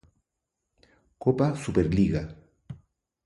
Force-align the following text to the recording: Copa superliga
Copa 1.25 1.49
superliga 1.63 2.23